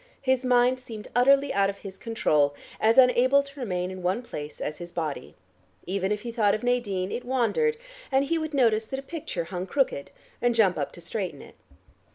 [0.23, 4.59] His mind seemed utterly out of his control, as unable to remain in one place
[4.59, 5.35] as his body.
[5.85, 7.77] Even if he thought of Nadine, it wandered,
[8.11, 10.09] and he would notice that a picture hung crooked,
[10.41, 11.53] and jump up to straighten it.